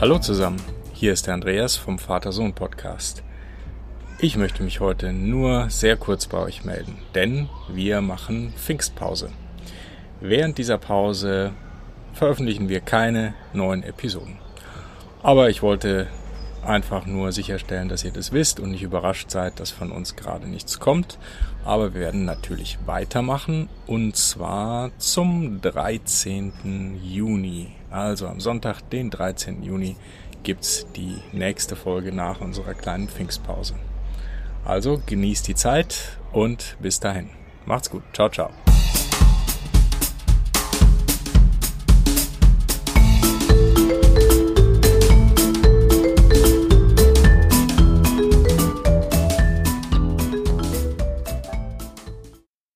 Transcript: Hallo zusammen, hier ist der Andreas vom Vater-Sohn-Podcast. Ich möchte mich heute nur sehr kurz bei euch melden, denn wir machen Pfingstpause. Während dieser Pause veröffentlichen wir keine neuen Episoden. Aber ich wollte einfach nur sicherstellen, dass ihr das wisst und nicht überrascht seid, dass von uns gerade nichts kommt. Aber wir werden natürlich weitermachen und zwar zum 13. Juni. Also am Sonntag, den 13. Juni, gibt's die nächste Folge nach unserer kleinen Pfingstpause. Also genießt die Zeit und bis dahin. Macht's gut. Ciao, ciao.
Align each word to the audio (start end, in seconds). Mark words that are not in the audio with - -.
Hallo 0.00 0.20
zusammen, 0.20 0.62
hier 0.92 1.12
ist 1.12 1.26
der 1.26 1.34
Andreas 1.34 1.74
vom 1.74 1.98
Vater-Sohn-Podcast. 1.98 3.24
Ich 4.20 4.36
möchte 4.36 4.62
mich 4.62 4.78
heute 4.78 5.12
nur 5.12 5.70
sehr 5.70 5.96
kurz 5.96 6.28
bei 6.28 6.38
euch 6.38 6.64
melden, 6.64 6.98
denn 7.16 7.48
wir 7.66 8.00
machen 8.00 8.52
Pfingstpause. 8.56 9.30
Während 10.20 10.56
dieser 10.56 10.78
Pause 10.78 11.50
veröffentlichen 12.12 12.68
wir 12.68 12.78
keine 12.78 13.34
neuen 13.52 13.82
Episoden. 13.82 14.38
Aber 15.20 15.50
ich 15.50 15.62
wollte 15.62 16.06
einfach 16.64 17.06
nur 17.06 17.32
sicherstellen, 17.32 17.88
dass 17.88 18.04
ihr 18.04 18.10
das 18.10 18.32
wisst 18.32 18.60
und 18.60 18.70
nicht 18.70 18.82
überrascht 18.82 19.30
seid, 19.30 19.60
dass 19.60 19.70
von 19.70 19.90
uns 19.90 20.16
gerade 20.16 20.48
nichts 20.48 20.78
kommt. 20.80 21.18
Aber 21.64 21.94
wir 21.94 22.00
werden 22.00 22.24
natürlich 22.24 22.78
weitermachen 22.86 23.68
und 23.86 24.16
zwar 24.16 24.90
zum 24.98 25.60
13. 25.60 27.00
Juni. 27.02 27.68
Also 27.90 28.26
am 28.28 28.40
Sonntag, 28.40 28.88
den 28.90 29.10
13. 29.10 29.62
Juni, 29.62 29.96
gibt's 30.42 30.86
die 30.96 31.16
nächste 31.32 31.76
Folge 31.76 32.12
nach 32.12 32.40
unserer 32.40 32.74
kleinen 32.74 33.08
Pfingstpause. 33.08 33.74
Also 34.64 35.00
genießt 35.06 35.48
die 35.48 35.54
Zeit 35.54 36.18
und 36.32 36.76
bis 36.80 37.00
dahin. 37.00 37.30
Macht's 37.66 37.90
gut. 37.90 38.02
Ciao, 38.12 38.28
ciao. 38.28 38.50